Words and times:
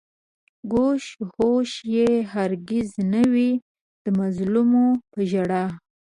گوش 0.71 1.03
و 1.19 1.23
هوش 1.35 1.71
يې 1.95 2.09
هر 2.31 2.51
گِز 2.69 2.89
نه 3.13 3.23
وي 3.33 3.51
د 4.03 4.05
مظلومو 4.19 4.85
په 5.11 5.19
ژړا 5.31 5.65